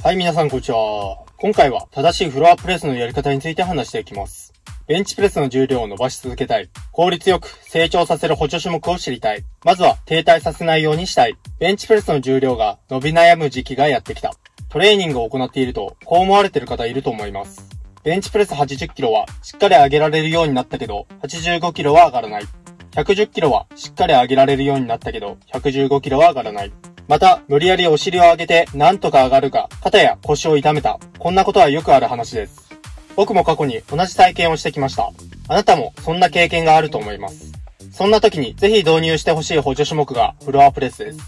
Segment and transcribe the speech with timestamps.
[0.00, 1.24] はい、皆さんこんにちは。
[1.36, 4.52] 今回は正しいフロアプレスのやり方について話していきます。
[4.88, 6.68] ベンチプレスの重量を伸ばし続けたい。
[6.90, 9.44] 効率よく成長させる補助種目を知りたい。
[9.64, 11.36] まずは停滞させないようにしたい。
[11.60, 14.34] ベンチプレスの重量が伸び悩む時期がやってきた。
[14.70, 17.68] トレーニングを行っていると、こう思われてる方いると思います。
[18.02, 22.44] ベンチプレス80キロはしっかり上げられるようになったけど、85キロは上がらない。
[22.92, 26.72] 110キロはしっかり上げられるようになったけど、115キロは上がらない。
[27.08, 30.98] また、無理やりお尻を上げてなんとか上がるが、肩や腰を痛めた。
[31.18, 32.70] こんなことはよくある話です。
[33.16, 35.12] 僕も過去に同じ体験をしてきました。
[35.48, 37.52] あなたもそんな経験があると思います。
[37.90, 41.18] そんな時にぜひ導入してほしい補助種目がフロアプレスです。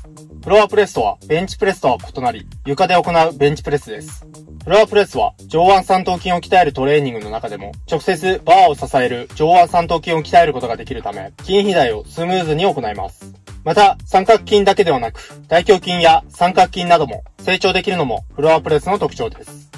[0.42, 4.24] フロアプレスとはベンチプレスとは異なり、床で行うベンチプレスです。
[4.64, 13.34] フロアプレスは上腕三頭筋を鍛えるトレーニングの中でも、直接バーを支える上腕三頭筋を鍛えることができるため、筋肥大をスムーズに行います。
[13.64, 19.70] また、三角筋だけではなく、大胸筋や三角筋なども成長できるのもフロアプレスの特徴です。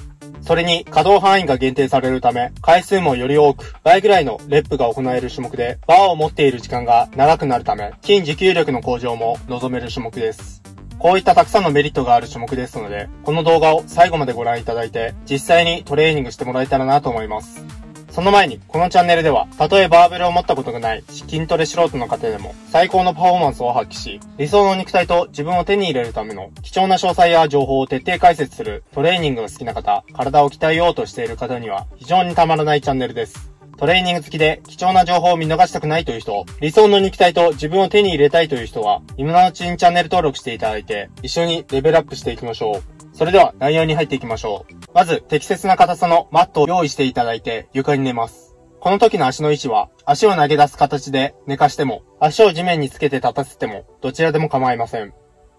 [0.43, 10.63] それに可動範囲が限定されるため、回数もより多く、倍ぐらいのレップが行える種目で、バーを持っている時間が長くなるため、筋持久力の向上も望める種目です。
[10.99, 17.65] こういったたくさんのメリットがある種目ですので、この動画を最後までご覧いただいて、実際にトレーニングしてもらえたらなと思います。
[18.17, 33.53] その前に、このチャンネルでは、たとえバーベルを持ったことがない筋トレ素人の方でも、最高のパフォーマンスを発揮し、理想の肉体と自分を手に入れるための貴重な詳細や情報を徹底解説するトレーニングが好きな方、体を鍛えようとしている方には、非常にたまらないチャンネルです。
[33.77, 42.96] トレーニング好きで貴重な情報を見逃したくないという人、理想の肉体と自分を手に入れたいという人は、今のうちにチャンネル登録していただいて、一緒にレベルアップしていきましょう。
[43.17, 44.75] それでは内容に入っていきましょう。
[44.93, 48.55] まず、適切な硬さのマットを用意していただいて、床に寝ます。
[48.79, 55.15] この時の足の位置は、足を投げ出す形で寝かしても、足を地面につけて立たせても、どちらでも構いません。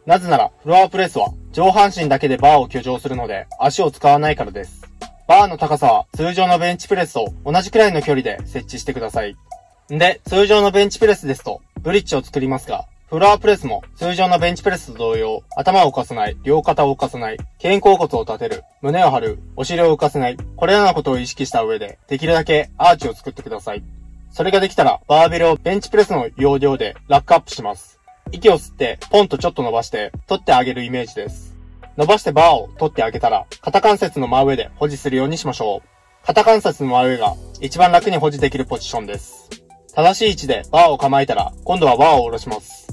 [0.06, 4.84] なぜなら、フロアプレスは上半身だけでバーを居上するので、足を使わないからです。
[5.28, 9.36] バーの高さは通常のベンチプレスと同じくらいの距離で設置してください。
[9.92, 23.84] んで、通常のベンチプレスですと、ブリッジを作りますが、フロアプレスも通常のベンチプレスと同様、頭を浮かさない、両肩を浮かさない、肩甲骨を立てる、胸を張る、お尻を浮かせない、これらのことを意識した上で、できるだけアーチを作ってください。
[24.30, 27.98] それができたら、バーベルをベンチプレスの要領でラックアップします。
[28.34, 31.56] 息を吸って、ポンとちょっと伸ばして、取ってあげるイメージです。
[31.96, 36.26] 伸ばしてバーを取ってあげたら、肩関節の真上で保持するようにしましょう。
[36.26, 39.50] 肩関節の真上が一番楽に保持できるポジションです。
[39.96, 42.87] 正しい位置でバーを構えたら、今度はバーを下ろします。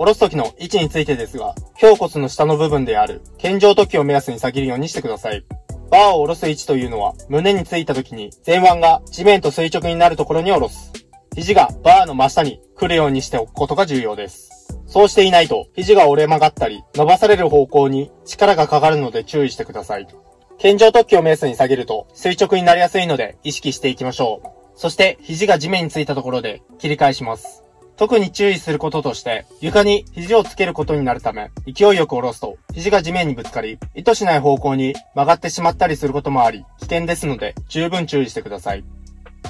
[0.00, 5.44] 下ろす時の位置についてですが、胸骨の下の部分である、健常突起を目安に下げるようにしてください。
[5.90, 10.90] バーを下ろす位置というのは、胸についた時に前腕が地面と垂直になるところに下ろす。
[11.34, 14.74] 肘がバーの真下に来るようにしておくことが重要です。
[14.86, 20.08] そうしていないと、肘が折れ曲がったり、伸ばされる方向に力がかかるので注意してください。
[20.56, 24.48] 健常突起を目安に下げると、垂直になりやすいので意識していきましょう。
[24.76, 27.64] そして、肘が地面についたところで切り返します。
[28.00, 38.84] 特に注意することとして、床に肘をつけることになるため、勢いよく下ろすと、肘が地面にぶつかり、意図しない方向に曲がってしまったりすることもあり、危険ですので、十分注意してください。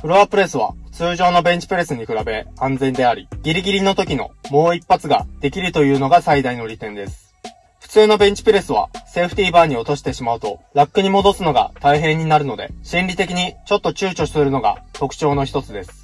[0.02, 7.32] フロアプレスは通常のベンチプレスに比べ安全であり、ギリギリの時のもう一発ができるというのが最大の利点です。
[7.78, 15.99] 普通のベンチプレスはセーフティーバーに落としてしまうとラックに戻すのが大変になるので、心理的にちょっと躊躇するのが特徴の一つです。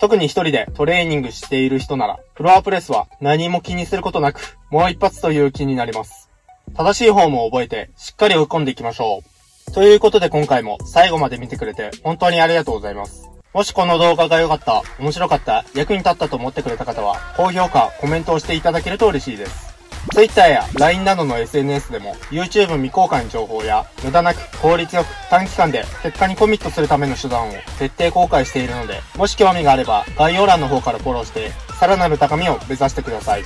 [0.00, 6.28] 特に一人でトレーニングしている人なら、フロアプレスは何も気にすることなく、もう一発という気になります。
[6.76, 9.22] 正しいフォームを覚えて、しっかり追い込んでいきましょ
[9.68, 9.72] う。
[9.72, 13.28] ということで今回も最後まで見てくれて本当にありがとうございます。
[13.52, 19.67] もしこの動画が良かった、面白かった、役に立ったと思ってくれた方は、高評価、コメントをしていただけると嬉しいです。
[20.10, 33.44] Twitter や LINE などの SNS でも YouTube 未公開の情報や無駄なく効率よく短期間で結果にコミットするための手段を徹底公開しているので、もし興味があれば概要欄の方からフォローして、さらなる高みを目指してください。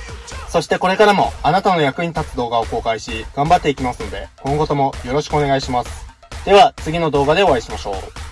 [0.49, 6.05] そしてこれからもあなたの役に立つ動画を公開し、頑張っていきますので、今後ともよろしくお願いします。
[6.45, 8.22] では次の動画でお会いしましょう。